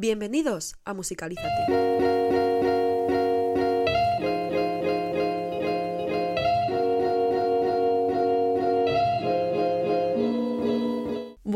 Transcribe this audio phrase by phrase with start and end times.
[0.00, 2.49] Bienvenidos a Musicalízate.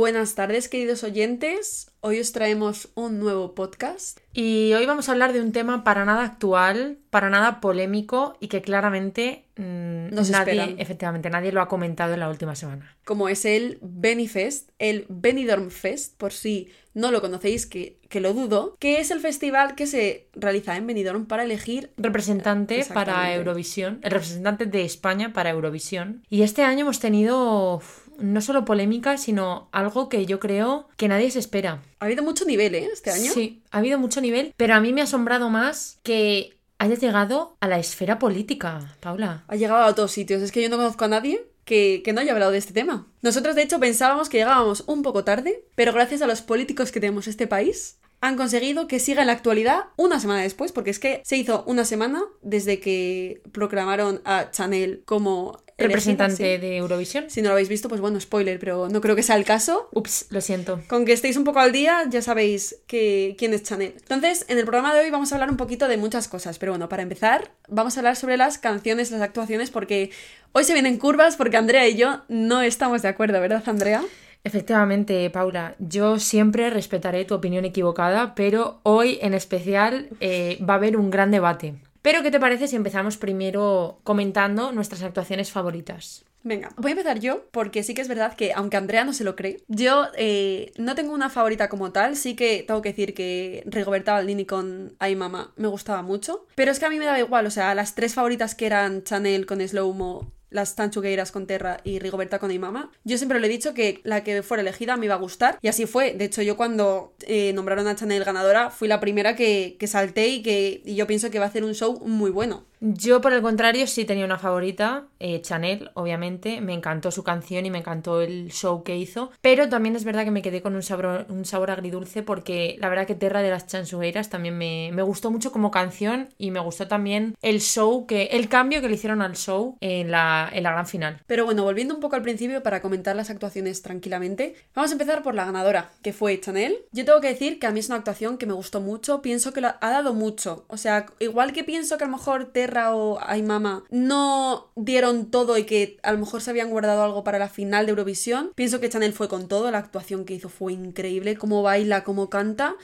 [0.05, 1.91] Buenas tardes, queridos oyentes.
[2.03, 4.21] Hoy os traemos un nuevo podcast.
[4.35, 8.49] Y hoy vamos a hablar de un tema para nada actual, para nada polémico y
[8.49, 10.79] que claramente mm, Nos nadie, esperan.
[10.79, 12.95] efectivamente, nadie lo ha comentado en la última semana.
[13.07, 18.35] Como es el Benifest, el Benidorm Fest, por si no lo conocéis, que, que lo
[18.35, 23.35] dudo, que es el festival que se realiza en Benidorm para elegir Representante para.
[23.35, 26.23] Eurovisión, el representante de España para Eurovisión.
[26.29, 31.09] Y este año hemos tenido uf, no solo polémica, sino algo que yo creo que
[31.09, 31.83] nadie se espera.
[32.01, 32.89] Ha habido mucho nivel, ¿eh?
[32.93, 33.33] Este año.
[33.33, 37.57] Sí, ha habido mucho nivel, pero a mí me ha asombrado más que hayas llegado
[37.61, 39.45] a la esfera política, Paula.
[39.49, 40.43] Ha llegado a todos sitios.
[40.43, 43.07] Es que yo no conozco a nadie que, que no haya hablado de este tema.
[43.23, 47.01] Nosotros, de hecho, pensábamos que llegábamos un poco tarde, pero gracias a los políticos que
[47.01, 50.91] tenemos en este país, han conseguido que siga en la actualidad una semana después, porque
[50.91, 56.61] es que se hizo una semana desde que proclamaron a Chanel como Representante sí.
[56.61, 57.29] de Eurovisión.
[57.29, 59.89] Si no lo habéis visto, pues bueno, spoiler, pero no creo que sea el caso.
[59.93, 60.81] Ups, lo siento.
[60.89, 63.95] Con que estéis un poco al día, ya sabéis que, quién es Chanel.
[64.01, 66.73] Entonces, en el programa de hoy vamos a hablar un poquito de muchas cosas, pero
[66.73, 70.11] bueno, para empezar, vamos a hablar sobre las canciones, las actuaciones, porque
[70.53, 74.03] hoy se vienen curvas, porque Andrea y yo no estamos de acuerdo, ¿verdad, Andrea?
[74.45, 80.77] Efectivamente, Paula, yo siempre respetaré tu opinión equivocada, pero hoy en especial eh, va a
[80.77, 81.75] haber un gran debate.
[82.05, 86.27] Pero, ¿qué te parece si empezamos primero comentando nuestras actuaciones favoritas?
[86.43, 89.25] Venga, voy a empezar yo, porque sí que es verdad que, aunque Andrea no se
[89.25, 93.15] lo cree, yo eh, no tengo una favorita como tal, sí que tengo que decir
[93.15, 97.07] que Rigoberta Baldini con Ay Mama me gustaba mucho, pero es que a mí me
[97.07, 101.33] daba igual, o sea, las tres favoritas que eran Chanel con Slow Mo, las Tanchugueiras
[101.33, 104.43] con Terra y Rigoberta con Ay Mama, yo siempre le he dicho que la que
[104.43, 107.89] fuera elegida me iba a gustar, y así fue, de hecho yo cuando eh, nombraron
[107.89, 111.39] a Chanel ganadora, fui la primera que, que salté y que y yo pienso que
[111.39, 112.65] va a hacer un show muy bueno.
[112.87, 116.61] Yo, por el contrario, sí tenía una favorita, eh, Chanel, obviamente.
[116.61, 119.31] Me encantó su canción y me encantó el show que hizo.
[119.41, 122.91] Pero también es verdad que me quedé con un sabor, un sabor agridulce porque la
[122.91, 126.61] verdad que Terra de las Chansugueiras también me, me gustó mucho como canción y me
[126.61, 130.63] gustó también el show, que el cambio que le hicieron al show en la, en
[130.63, 131.23] la gran final.
[131.27, 135.23] Pero bueno, volviendo un poco al principio para comentar las actuaciones tranquilamente, vamos a empezar
[135.23, 136.77] por la ganadora, que fue Chanel.
[136.93, 139.55] Yo tengo que decir que a mí es una actuación que me gustó mucho, pienso
[139.55, 140.67] que ha dado mucho.
[140.69, 145.31] O sea, igual que pienso que a lo mejor Terra o Ay Mama no dieron
[145.31, 148.53] todo y que a lo mejor se habían guardado algo para la final de Eurovisión,
[148.55, 152.31] pienso que Chanel fue con todo, la actuación que hizo fue increíble, cómo baila, cómo
[152.31, 152.77] canta.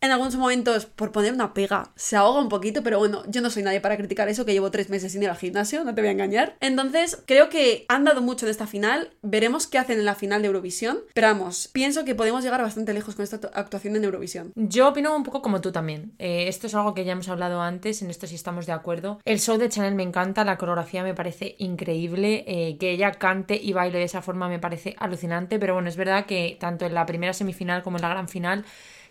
[0.00, 3.50] En algunos momentos, por poner una pega, se ahoga un poquito, pero bueno, yo no
[3.50, 6.00] soy nadie para criticar eso, que llevo tres meses sin ir al gimnasio, no te
[6.00, 6.56] voy a engañar.
[6.60, 10.40] Entonces, creo que han dado mucho en esta final, veremos qué hacen en la final
[10.40, 14.52] de Eurovisión, pero vamos, pienso que podemos llegar bastante lejos con esta actuación en Eurovisión.
[14.54, 16.12] Yo opino un poco como tú también.
[16.20, 19.20] Eh, esto es algo que ya hemos hablado antes, en esto sí estamos de acuerdo.
[19.24, 23.60] El show de Chanel me encanta, la coreografía me parece increíble, eh, que ella cante
[23.60, 26.94] y baile de esa forma me parece alucinante, pero bueno, es verdad que tanto en
[26.94, 28.64] la primera semifinal como en la gran final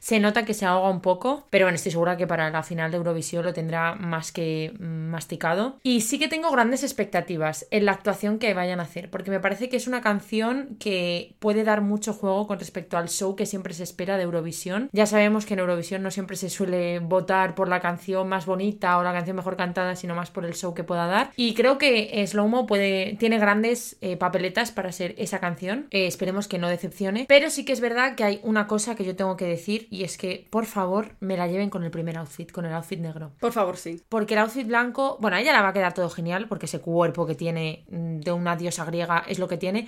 [0.07, 2.91] se nota que se ahoga un poco, pero bueno, estoy segura que para la final
[2.91, 5.79] de Eurovisión lo tendrá más que masticado.
[5.83, 9.41] Y sí que tengo grandes expectativas en la actuación que vayan a hacer, porque me
[9.41, 13.45] parece que es una canción que puede dar mucho juego con respecto al show que
[13.45, 14.89] siempre se espera de Eurovisión.
[14.93, 18.97] Ya sabemos que en Eurovisión no siempre se suele votar por la canción más bonita
[18.99, 21.31] o la canción mejor cantada, sino más por el show que pueda dar.
[21.35, 25.87] Y creo que Slowmo puede, tiene grandes eh, papeletas para ser esa canción.
[25.91, 27.25] Eh, esperemos que no decepcione.
[27.27, 30.03] Pero sí que es verdad que hay una cosa que yo tengo que decir y
[30.03, 33.31] es que, por favor, me la lleven con el primer outfit, con el outfit negro.
[33.39, 33.99] Por favor, sí.
[34.07, 36.79] Porque el outfit blanco, bueno, a ella la va a quedar todo genial, porque ese
[36.79, 39.87] cuerpo que tiene mm, de una diosa griega es lo que tiene.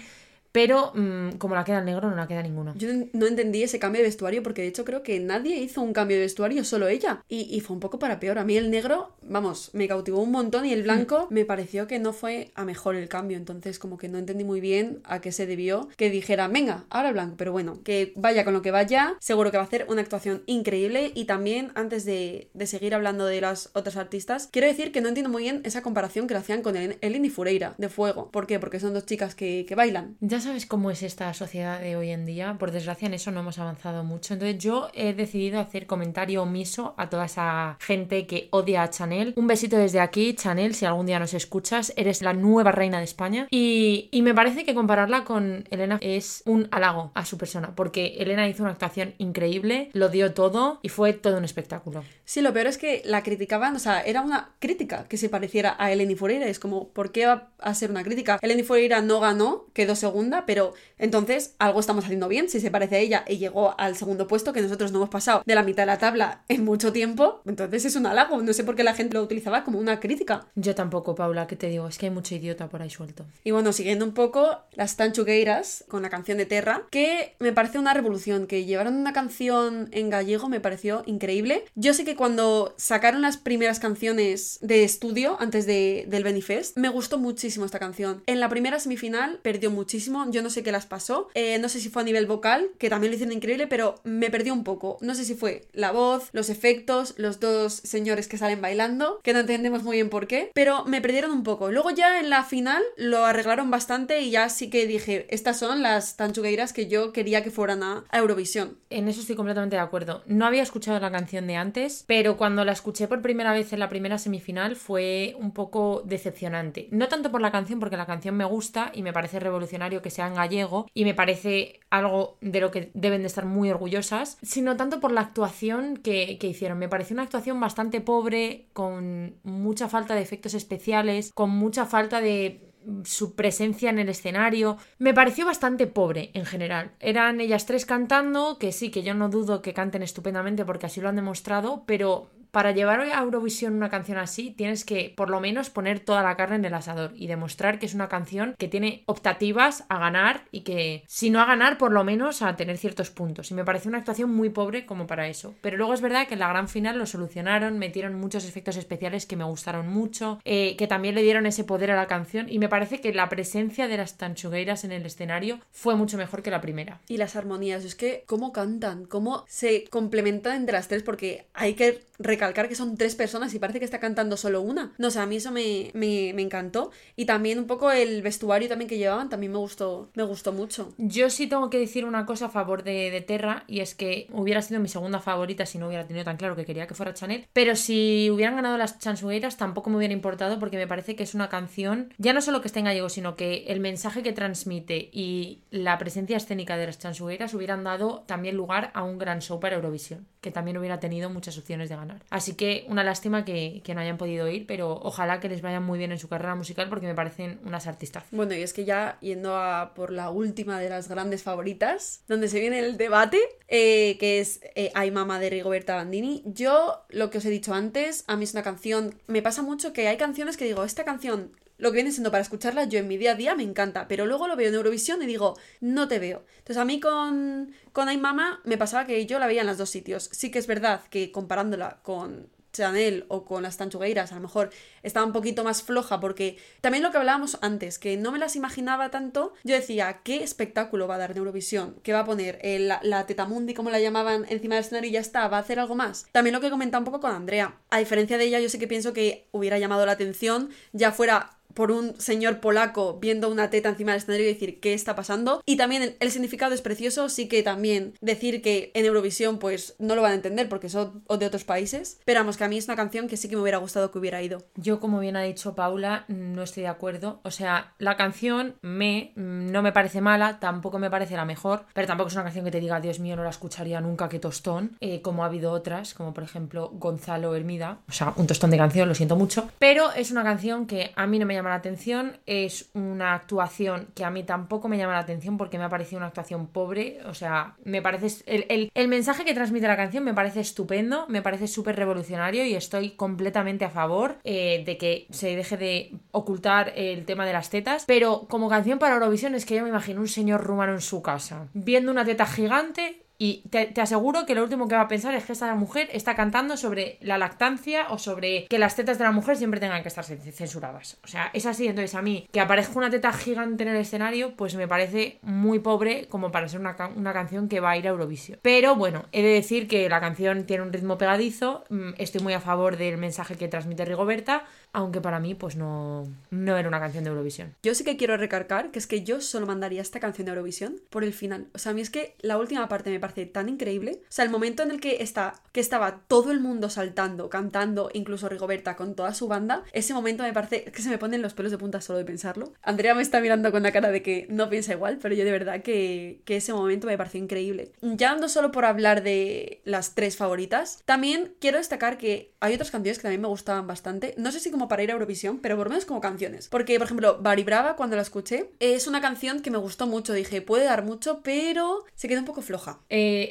[0.52, 2.74] Pero mm, como la queda el negro, no la queda ninguno.
[2.76, 5.94] Yo no entendí ese cambio de vestuario porque de hecho creo que nadie hizo un
[5.94, 7.24] cambio de vestuario, solo ella.
[7.30, 8.40] Y, y fue un poco para peor.
[8.40, 12.00] A mí el negro, vamos, me cautivó un montón y el blanco me pareció que
[12.00, 13.38] no fue a mejor el cambio.
[13.38, 17.10] Entonces como que no entendí muy bien a qué se debió que dijera, venga, ahora
[17.10, 17.36] el blanco.
[17.38, 20.42] Pero bueno, que vaya con lo que vaya, seguro que va a hacer una actuación
[20.48, 21.12] increíble.
[21.14, 25.10] Y también, antes de, de seguir hablando de las otras artistas, quiero decir que no
[25.10, 28.32] entiendo muy bien esa comparación que le hacían con el- Eleni Fureira de Fuego.
[28.32, 28.60] ¿Por qué?
[28.60, 30.18] Porque son dos chicas que, que bailan.
[30.22, 32.56] Ya sabes cómo es esta sociedad de hoy en día.
[32.58, 34.34] Por desgracia, en eso no hemos avanzado mucho.
[34.34, 39.34] Entonces, yo he decidido hacer comentario omiso a toda esa gente que odia a Chanel.
[39.36, 43.04] Un besito desde aquí, Chanel, si algún día nos escuchas, eres la nueva reina de
[43.04, 43.48] España.
[43.50, 48.48] Y, me parece que compararla con Elena es un halago a su persona, porque Elena
[48.48, 52.04] hizo una actuación increíble, lo dio todo y fue todo un espectáculo.
[52.26, 55.76] Sí, lo peor es que la criticaban, o sea, era una crítica que se pareciera
[55.80, 56.46] a Eleni Fureira.
[56.48, 58.38] Es como, ¿por qué va a ser una crítica?
[58.42, 62.50] Eleni Fureira no ganó, quedó segunda segunda, pero entonces algo estamos haciendo bien.
[62.50, 65.44] Si se parece a ella y llegó al segundo puesto, que nosotros no hemos pasado
[65.46, 68.42] de la mitad de la tabla en mucho tiempo, entonces es un halago.
[68.42, 70.48] No sé por qué la gente lo utilizaba como una crítica.
[70.56, 71.88] Yo tampoco, Paula, ¿qué te digo?
[71.88, 73.26] Es que hay mucho idiota por ahí suelto.
[73.44, 77.80] Y bueno, siguiendo un poco, las Tanchugueiras con la canción de Terra, que me parece
[77.80, 81.66] una revolución, que llevaron una canción en gallego me pareció increíble.
[81.76, 86.90] Yo sé que cuando sacaron las primeras canciones de estudio antes de, del Benifest, me
[86.90, 88.24] gustó muchísimo esta canción.
[88.26, 91.80] En la primera semifinal perdió muchísimo, yo no sé qué las pasó, eh, no sé
[91.80, 94.98] si fue a nivel vocal, que también lo hicieron increíble, pero me perdió un poco.
[95.02, 99.34] No sé si fue la voz, los efectos, los dos señores que salen bailando, que
[99.34, 101.72] no entendemos muy bien por qué, pero me perdieron un poco.
[101.72, 105.82] Luego ya en la final lo arreglaron bastante y ya sí que dije, estas son
[105.82, 108.78] las tanchugueiras que yo quería que fueran a, a Eurovisión.
[108.90, 110.24] En eso estoy completamente de acuerdo.
[110.26, 113.80] No había escuchado la canción de antes, pero cuando la escuché por primera vez en
[113.80, 116.88] la primera semifinal fue un poco decepcionante.
[116.92, 120.09] No tanto por la canción, porque la canción me gusta y me parece revolucionario que
[120.10, 124.38] sea en gallego y me parece algo de lo que deben de estar muy orgullosas,
[124.42, 126.78] sino tanto por la actuación que, que hicieron.
[126.78, 132.22] Me pareció una actuación bastante pobre, con mucha falta de efectos especiales, con mucha falta
[132.22, 132.70] de
[133.04, 134.78] su presencia en el escenario.
[134.98, 136.92] Me pareció bastante pobre en general.
[137.00, 141.02] Eran ellas tres cantando, que sí, que yo no dudo que canten estupendamente porque así
[141.02, 145.40] lo han demostrado, pero para llevar a Eurovisión una canción así, tienes que por lo
[145.40, 148.68] menos poner toda la carne en el asador y demostrar que es una canción que
[148.68, 152.78] tiene optativas a ganar y que, si no a ganar, por lo menos a tener
[152.78, 153.52] ciertos puntos.
[153.52, 155.56] Y me parece una actuación muy pobre como para eso.
[155.62, 159.26] Pero luego es verdad que en la gran final lo solucionaron, metieron muchos efectos especiales
[159.26, 162.60] que me gustaron mucho, eh, que también le dieron ese poder a la canción y
[162.60, 166.52] me parece que la presencia de las tanchugueiras en el escenario fue mucho mejor que
[166.52, 167.00] la primera.
[167.08, 171.74] Y las armonías, es que cómo cantan, cómo se complementan entre las tres, porque hay
[171.74, 172.04] que
[172.40, 174.94] recalcar que son tres personas y parece que está cantando solo una.
[174.98, 176.92] No sé, a mí eso me, me, encantó.
[177.18, 180.94] Y también un poco el vestuario también que llevaban también me gustó, me gustó mucho.
[180.98, 184.28] Yo sí tengo que decir una cosa a favor de, de Terra y es que
[184.32, 187.14] hubiera sido mi segunda favorita si no hubiera tenido tan claro que quería que fuera
[187.14, 187.46] Chanel.
[187.52, 191.36] Pero si hubieran ganado las chansugueiras tampoco me hubiera importado porque me parece que es
[191.36, 195.10] una canción, ya no solo que esté en gallego, sino que el mensaje que transmite
[195.12, 199.60] y la presencia escénica de las chansugueiras hubieran dado también lugar a un gran show
[199.60, 202.22] para Eurovisión, que también hubiera tenido muchas opciones de ganar.
[202.30, 205.80] Así que una lástima que, que, no hayan podido ir, pero ojalá que les vaya
[205.80, 208.24] muy bien en su carrera musical porque me parecen unas artistas.
[208.32, 212.48] Bueno, y es que ya yendo a por la última de las grandes favoritas, donde
[212.48, 217.40] se viene el debate, eh, que es eh, Mama de Rigoberta Bandini, yo lo que
[217.40, 220.56] os he dicho antes, a mí es una canción, me pasa mucho que hay canciones
[220.56, 223.36] que digo, esta canción lo que viene siendo para escucharla, yo en mi día a
[223.36, 226.44] día me encanta, pero luego lo veo en Eurovisión y digo, no te veo.
[226.60, 229.78] Entonces a mí con, con Ay Mama me pasaba que yo la veía en los
[229.78, 230.30] dos sitios.
[230.32, 234.70] Sí que es verdad que comparándola con Chanel o con las Tanchugueiras a lo mejor
[235.04, 238.56] estaba un poquito más floja porque también lo que hablábamos antes, que no me las
[238.56, 241.96] imaginaba tanto, yo decía, ¿qué espectáculo va a dar Eurovisión?
[242.04, 242.60] ¿Qué va a poner?
[242.62, 245.62] El, la, la tetamundi, como la llamaban, encima del escenario y ya está, ¿va a
[245.62, 246.28] hacer algo más?
[246.32, 248.88] También lo que comentaba un poco con Andrea, a diferencia de ella, yo sé que
[248.88, 253.90] pienso que hubiera llamado la atención, ya fuera por un señor polaco viendo una teta
[253.90, 255.62] encima del escenario y decir qué está pasando.
[255.66, 260.16] Y también el, significado es precioso, sí que también decir que en Eurovisión pues no
[260.16, 262.20] lo van a entender porque son de otros países.
[262.26, 264.20] Pero vamos, que a mí es una canción que sí que me hubiera gustado que
[264.20, 264.64] hubiera ido.
[264.76, 267.40] Yo, como bien ha dicho Paula, no estoy de acuerdo.
[267.44, 272.08] O sea, la canción me no me parece mala, tampoco me parece la mejor, pero
[272.08, 274.98] tampoco es una canción que te diga, Dios mío, no la escucharía nunca, qué tostón,
[275.00, 278.00] eh, como ha habido otras, como por ejemplo Gonzalo Hermida.
[278.08, 279.70] O sea, un tostón de canción, lo siento mucho.
[279.80, 284.08] Pero es una canción que a mí no me llama la atención, es una actuación
[284.16, 287.20] que a mí tampoco me llama la atención porque me ha parecido una actuación pobre,
[287.26, 291.26] o sea, me parece el, el, el mensaje que transmite la canción me parece estupendo,
[291.28, 296.12] me parece súper revolucionario y estoy completamente a favor eh, de que se deje de
[296.32, 299.90] ocultar el tema de las tetas, pero como canción para Eurovisión es que yo me
[299.90, 304.46] imagino un señor rumano en su casa, viendo una teta gigante y te, te, aseguro
[304.46, 307.38] que lo último que va a pensar es que esta mujer está cantando sobre la
[307.38, 311.18] lactancia o sobre que las tetas de la mujer siempre tengan que estar censuradas.
[311.24, 311.88] O sea, es así.
[311.88, 315.80] Entonces, a mí, que aparezca una teta gigante en el escenario, pues me parece muy
[315.80, 318.60] pobre como para ser una, una canción que va a ir a Eurovisión.
[318.62, 321.86] Pero bueno, he de decir que la canción tiene un ritmo pegadizo.
[322.18, 326.78] Estoy muy a favor del mensaje que transmite Rigoberta aunque para mí pues no, no
[326.78, 327.76] era una canción de Eurovisión.
[327.84, 330.96] Yo sí que quiero recargar que es que yo solo mandaría esta canción de Eurovisión
[331.10, 331.68] por el final.
[331.74, 334.22] O sea, a mí es que la última parte me parece tan increíble.
[334.24, 338.10] O sea, el momento en el que, está, que estaba todo el mundo saltando, cantando,
[338.14, 341.54] incluso Rigoberta con toda su banda, ese momento me parece que se me ponen los
[341.54, 342.74] pelos de punta solo de pensarlo.
[342.82, 345.52] Andrea me está mirando con la cara de que no piensa igual, pero yo de
[345.52, 347.92] verdad que, que ese momento me pareció increíble.
[348.02, 352.92] Ya no solo por hablar de las tres favoritas, también quiero destacar que hay otras
[352.92, 354.34] canciones que también me gustaban bastante.
[354.38, 356.68] No sé si como para ir a Eurovisión, pero por lo menos como canciones.
[356.68, 360.34] Porque, por ejemplo, Bari Brava, cuando la escuché, es una canción que me gustó mucho.
[360.34, 363.00] Dije, puede dar mucho, pero se queda un poco floja.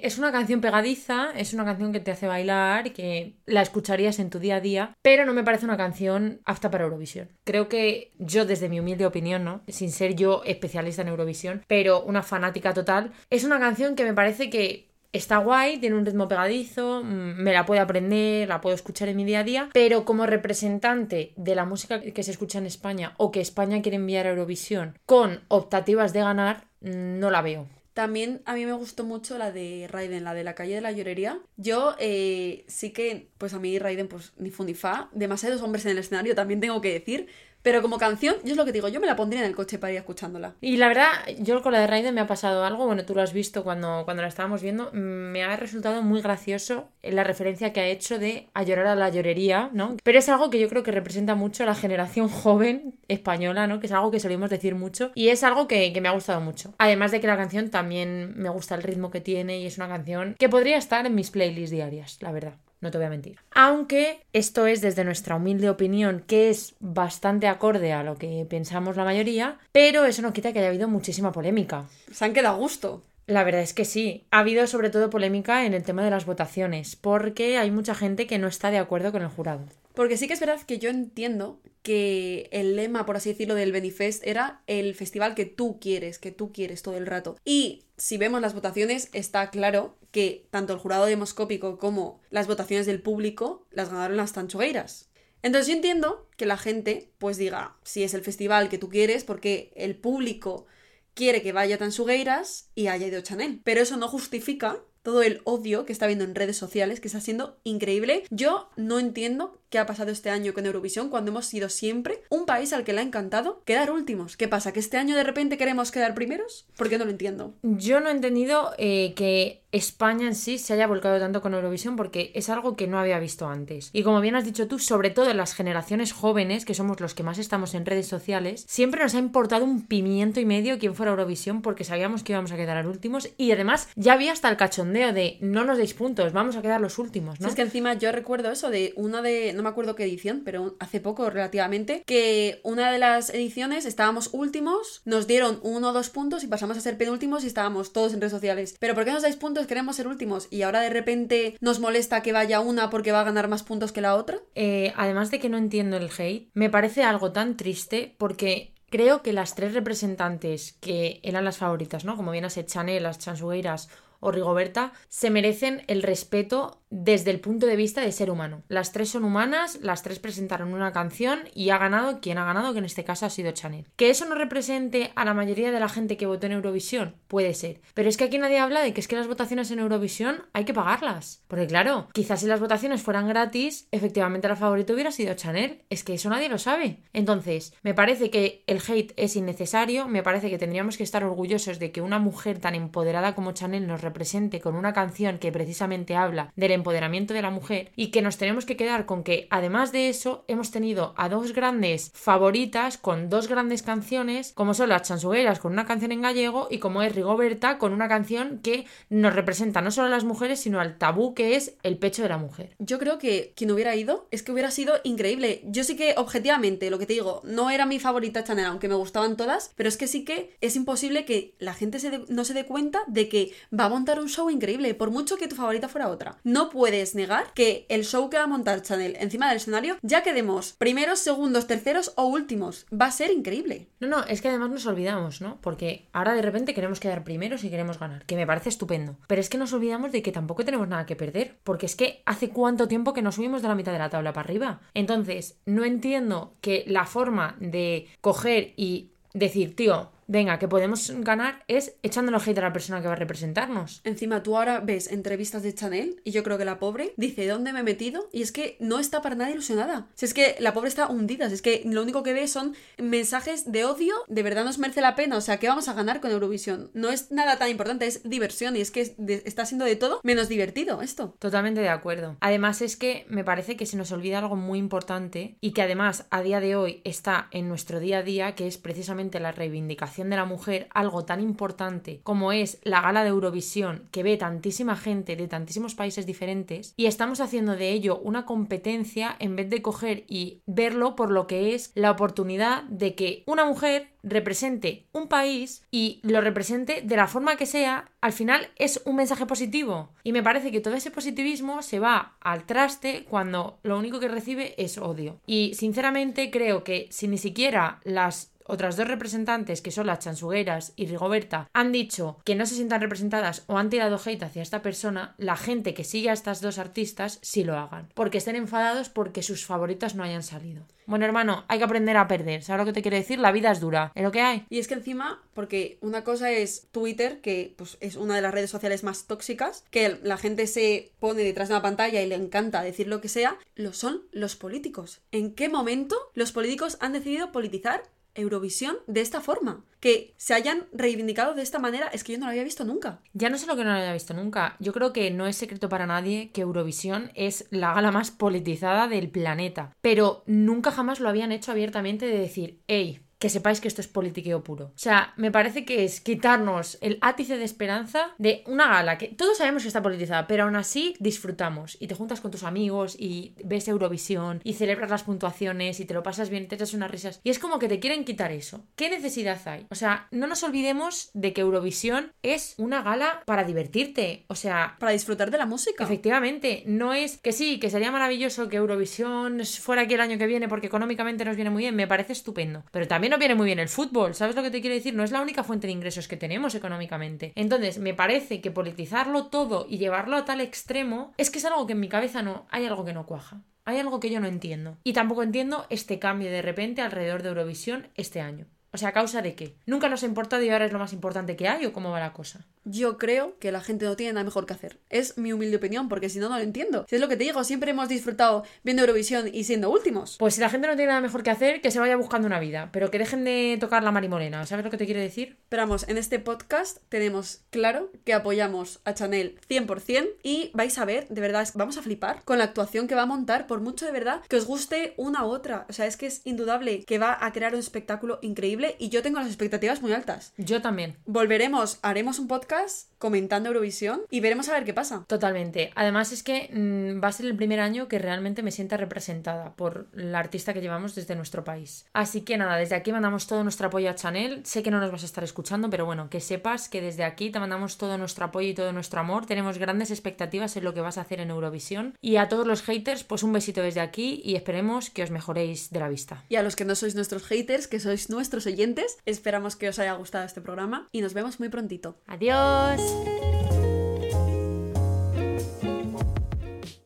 [0.03, 4.31] Es una canción pegadiza, es una canción que te hace bailar, que la escucharías en
[4.31, 7.29] tu día a día, pero no me parece una canción apta para Eurovisión.
[7.45, 9.63] Creo que yo, desde mi humilde opinión, ¿no?
[9.69, 14.15] Sin ser yo especialista en Eurovisión, pero una fanática total, es una canción que me
[14.15, 18.75] parece que Está guay, tiene un ritmo pegadizo, mm, me la puedo aprender, la puedo
[18.75, 22.59] escuchar en mi día a día, pero como representante de la música que se escucha
[22.59, 27.31] en España o que España quiere enviar a Eurovisión con optativas de ganar, mm, no
[27.31, 27.67] la veo.
[27.99, 30.93] También a mí me gustó mucho la de Raiden, la de la calle de la
[30.93, 31.41] llorería.
[31.57, 35.09] Yo eh, sí que, pues a mí Raiden, pues ni fundifa.
[35.11, 37.27] Demasiados hombres en el escenario, también tengo que decir.
[37.63, 39.79] Pero como canción, yo es lo que digo, yo me la pondría en el coche
[39.79, 40.55] para ir escuchándola.
[40.61, 43.23] Y la verdad, yo con la de Raiden me ha pasado algo, bueno, tú lo
[43.23, 47.81] has visto cuando, cuando la estábamos viendo, me ha resultado muy gracioso la referencia que
[47.81, 49.97] ha hecho de a llorar a la llorería, ¿no?
[50.03, 53.81] Pero es algo que yo creo que representa mucho a la generación joven española, ¿no?
[53.81, 56.41] Que es algo que solemos decir mucho y es algo que, que me ha gustado
[56.41, 56.75] mucho.
[56.79, 59.89] Además de que la canción también me gusta el ritmo que tiene y es una
[59.89, 63.39] canción que podría estar en mis playlists diarias, la verdad no te voy a mentir.
[63.53, 68.97] Aunque esto es desde nuestra humilde opinión, que es bastante acorde a lo que pensamos
[68.97, 71.87] la mayoría, pero eso no quita que haya habido muchísima polémica.
[72.11, 73.03] Se han quedado a gusto.
[73.27, 74.25] La verdad es que sí.
[74.31, 78.27] Ha habido sobre todo polémica en el tema de las votaciones, porque hay mucha gente
[78.27, 79.67] que no está de acuerdo con el jurado.
[79.99, 83.73] Porque sí que es verdad que yo entiendo que el lema, por así decirlo, del
[83.73, 87.37] Benifest era el festival que tú quieres, que tú quieres todo el rato.
[87.45, 92.87] Y si vemos las votaciones, está claro que tanto el jurado demoscópico como las votaciones
[92.87, 95.11] del público las ganaron las tanchogueiras.
[95.43, 99.25] Entonces yo entiendo que la gente pues diga, si es el festival que tú quieres,
[99.25, 100.67] porque el público
[101.15, 103.61] quiere que vaya Tansugueiras y haya ido Chanel.
[103.65, 107.19] Pero eso no justifica todo el odio que está viendo en redes sociales, que está
[107.19, 108.25] siendo increíble.
[108.29, 112.45] Yo no entiendo qué ha pasado este año con Eurovisión cuando hemos sido siempre un
[112.45, 114.37] país al que le ha encantado quedar últimos.
[114.37, 114.73] ¿Qué pasa?
[114.73, 116.67] ¿Que este año de repente queremos quedar primeros?
[116.77, 117.55] ¿Por qué no lo entiendo?
[117.63, 121.97] Yo no he entendido eh, que España en sí se haya volcado tanto con Eurovisión
[121.97, 123.91] porque es algo que no había visto antes.
[123.93, 127.15] Y como bien has dicho tú, sobre todo en las generaciones jóvenes, que somos los
[127.15, 130.95] que más estamos en redes sociales, siempre nos ha importado un pimiento y medio quién
[130.95, 134.57] fuera Eurovisión porque sabíamos que íbamos a quedar últimos y además ya había hasta el
[134.57, 137.49] cachondeo de no nos deis puntos, vamos a quedar los últimos, ¿no?
[137.49, 140.77] es que encima yo recuerdo eso de una de, no me acuerdo qué edición, pero
[140.81, 146.11] hace poco relativamente, que una de las ediciones estábamos últimos, nos dieron uno o dos
[146.11, 148.77] puntos y pasamos a ser penúltimos y estábamos todos en redes sociales.
[148.79, 149.67] Pero ¿por qué nos dais puntos?
[149.67, 153.25] queremos ser últimos y ahora de repente nos molesta que vaya una porque va a
[153.25, 154.39] ganar más puntos que la otra.
[154.55, 159.23] Eh, además de que no entiendo el hate, me parece algo tan triste porque creo
[159.23, 162.17] que las tres representantes que eran las favoritas, ¿no?
[162.17, 163.89] Como bien has Chanel, las Chansugueiras
[164.21, 168.63] o Rigoberta, se merecen el respeto desde el punto de vista de ser humano.
[168.69, 172.73] Las tres son humanas, las tres presentaron una canción y ha ganado quien ha ganado,
[172.73, 173.87] que en este caso ha sido Chanel.
[173.97, 177.55] Que eso no represente a la mayoría de la gente que votó en Eurovisión, puede
[177.55, 177.81] ser.
[177.95, 180.65] Pero es que aquí nadie habla de que es que las votaciones en Eurovisión hay
[180.65, 181.43] que pagarlas.
[181.49, 185.83] Porque claro, quizás si las votaciones fueran gratis, efectivamente la favorita hubiera sido Chanel.
[185.91, 187.03] Es que eso nadie lo sabe.
[187.13, 191.79] Entonces, me parece que el hate es innecesario, me parece que tendríamos que estar orgullosos
[191.79, 196.17] de que una mujer tan empoderada como Chanel nos represente con una canción que precisamente
[196.17, 199.93] habla del empoderamiento de la mujer y que nos tenemos que quedar con que además
[199.93, 205.03] de eso hemos tenido a dos grandes favoritas con dos grandes canciones como son las
[205.03, 209.35] chansugueras con una canción en gallego y como es Rigoberta con una canción que nos
[209.35, 212.39] representa no solo a las mujeres sino al tabú que es el pecho de la
[212.39, 212.75] mujer.
[212.79, 215.63] Yo creo que quien hubiera ido es que hubiera sido increíble.
[215.65, 218.95] Yo sí que objetivamente lo que te digo no era mi favorita Chanel aunque me
[218.95, 222.65] gustaban todas pero es que sí que es imposible que la gente no se dé
[222.67, 226.09] cuenta de que va a montar un show increíble por mucho que tu favorita fuera
[226.09, 226.39] otra.
[226.45, 230.23] No puedes negar que el show que va a montar Chanel encima del escenario, ya
[230.23, 232.87] quedemos primeros, segundos, terceros o últimos.
[232.93, 233.89] Va a ser increíble.
[234.01, 235.59] No, no, es que además nos olvidamos, ¿no?
[235.61, 239.17] Porque ahora de repente queremos quedar primeros y queremos ganar, que me parece estupendo.
[239.27, 242.23] Pero es que nos olvidamos de que tampoco tenemos nada que perder, porque es que
[242.27, 244.81] hace cuánto tiempo que nos subimos de la mitad de la tabla para arriba.
[244.95, 251.65] Entonces, no entiendo que la forma de coger y decir, tío, venga, que podemos ganar
[251.67, 254.03] es echándole hate a la persona que va a representarnos.
[254.05, 257.73] Encima tú ahora ves entrevistas de Chanel y yo creo que la pobre dice ¿dónde
[257.73, 258.29] me he metido?
[258.33, 260.07] Y es que no está para nada ilusionada.
[260.15, 262.77] Si es que la pobre está hundida, si es que lo único que ve son
[262.99, 266.21] mensajes de odio, de verdad nos merece la pena, o sea, ¿qué vamos a ganar
[266.21, 266.91] con Eurovisión?
[266.93, 270.49] No es nada tan importante, es diversión y es que está siendo de todo menos
[270.49, 271.35] divertido esto.
[271.39, 272.37] Totalmente de acuerdo.
[272.41, 276.27] Además es que me parece que se nos olvida algo muy importante y que además
[276.31, 280.18] a día de hoy está en nuestro día a día, que es precisamente la reivindicación
[280.27, 284.97] de la mujer, algo tan importante como es la gala de Eurovisión que ve tantísima
[284.97, 289.83] gente de tantísimos países diferentes y estamos haciendo de ello una competencia en vez de
[289.83, 295.29] coger y verlo por lo que es la oportunidad de que una mujer represente un
[295.29, 300.11] país y lo represente de la forma que sea, al final es un mensaje positivo.
[300.25, 304.29] Y me parece que todo ese positivismo se va al traste cuando lo único que
[304.29, 305.41] recibe es odio.
[305.47, 310.93] Y sinceramente creo que si ni siquiera las otras dos representantes, que son las Chansugueras
[310.95, 314.83] y Rigoberta, han dicho que no se sientan representadas o han tirado hate hacia esta
[314.83, 318.09] persona, la gente que sigue a estas dos artistas sí lo hagan.
[318.15, 320.87] Porque estén enfadados porque sus favoritas no hayan salido.
[321.09, 322.63] Bueno, hermano, hay que aprender a perder.
[322.63, 323.39] ¿Sabes lo que te quiero decir?
[323.39, 324.13] La vida es dura.
[324.15, 324.67] Es lo que hay.
[324.69, 328.53] Y es que encima, porque una cosa es Twitter, que pues, es una de las
[328.53, 332.35] redes sociales más tóxicas, que la gente se pone detrás de una pantalla y le
[332.35, 335.23] encanta decir lo que sea, lo son los políticos.
[335.33, 338.03] ¿En qué momento los políticos han decidido politizar
[338.35, 339.85] Eurovisión de esta forma.
[340.01, 343.21] Que se hayan reivindicado de esta manera es que yo no lo había visto nunca.
[343.33, 344.77] Ya no sé lo que no lo había visto nunca.
[344.79, 349.09] Yo creo que no es secreto para nadie que Eurovisión es la gala más politizada
[349.09, 349.93] del planeta.
[350.01, 354.09] Pero nunca jamás lo habían hecho abiertamente de decir, hey, que sepáis que esto es
[354.09, 354.87] politiqueo puro.
[354.87, 359.29] O sea, me parece que es quitarnos el átice de esperanza de una gala que
[359.29, 363.17] todos sabemos que está politizada, pero aún así disfrutamos y te juntas con tus amigos
[363.19, 367.11] y ves Eurovisión y celebras las puntuaciones y te lo pasas bien, te echas unas
[367.11, 367.41] risas.
[367.45, 368.85] Y es como que te quieren quitar eso.
[368.97, 369.87] ¿Qué necesidad hay?
[369.91, 374.45] O sea, no nos olvidemos de que Eurovisión es una gala para divertirte.
[374.49, 376.05] O sea, para disfrutar de la música.
[376.05, 380.47] Efectivamente, no es que sí, que sería maravilloso que Eurovisión fuera aquí el año que
[380.47, 382.85] viene porque económicamente nos viene muy bien, me parece estupendo.
[382.91, 385.15] Pero también no viene muy bien el fútbol, ¿sabes lo que te quiero decir?
[385.15, 387.53] No es la única fuente de ingresos que tenemos económicamente.
[387.55, 391.87] Entonces, me parece que politizarlo todo y llevarlo a tal extremo es que es algo
[391.87, 393.63] que en mi cabeza no, hay algo que no cuaja.
[393.85, 394.99] Hay algo que yo no entiendo.
[395.03, 398.67] Y tampoco entiendo este cambio de repente alrededor de Eurovisión este año.
[398.99, 399.77] O sea, ¿a causa de qué?
[399.87, 402.19] ¿Nunca nos ha importado y ahora es lo más importante que hay o cómo va
[402.19, 402.67] la cosa?
[402.83, 404.99] Yo creo que la gente no tiene nada mejor que hacer.
[405.09, 407.07] Es mi humilde opinión, porque si no, no lo entiendo.
[407.09, 410.37] Si es lo que te digo, siempre hemos disfrutado viendo Eurovisión y siendo últimos.
[410.39, 412.59] Pues si la gente no tiene nada mejor que hacer, que se vaya buscando una
[412.59, 414.67] vida, pero que dejen de tocar la marimorena.
[414.67, 415.59] ¿Sabes lo que te quiero decir?
[415.69, 421.05] Pero vamos, en este podcast tenemos claro que apoyamos a Chanel 100% y vais a
[421.05, 424.07] ver, de verdad, vamos a flipar con la actuación que va a montar, por mucho
[424.07, 425.87] de verdad que os guste una u otra.
[425.89, 429.23] O sea, es que es indudable que va a crear un espectáculo increíble y yo
[429.23, 430.53] tengo las expectativas muy altas.
[430.57, 431.17] Yo también.
[431.27, 435.25] Volveremos, haremos un podcast comentando Eurovisión y veremos a ver qué pasa.
[435.27, 435.91] Totalmente.
[435.95, 439.75] Además es que mm, va a ser el primer año que realmente me sienta representada
[439.75, 442.07] por la artista que llevamos desde nuestro país.
[442.13, 444.65] Así que nada, desde aquí mandamos todo nuestro apoyo a Chanel.
[444.65, 447.51] Sé que no nos vas a estar escuchando, pero bueno, que sepas que desde aquí
[447.51, 449.47] te mandamos todo nuestro apoyo y todo nuestro amor.
[449.47, 452.17] Tenemos grandes expectativas en lo que vas a hacer en Eurovisión.
[452.21, 455.91] Y a todos los haters, pues un besito desde aquí y esperemos que os mejoréis
[455.91, 456.45] de la vista.
[456.49, 459.99] Y a los que no sois nuestros haters, que sois nuestros oyentes, esperamos que os
[459.99, 462.17] haya gustado este programa y nos vemos muy prontito.
[462.27, 463.01] Adiós.